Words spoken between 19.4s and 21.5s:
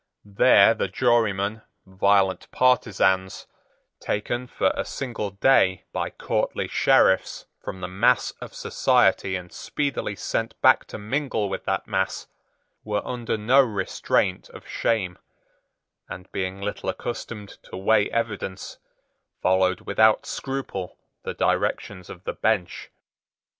followed without scruple the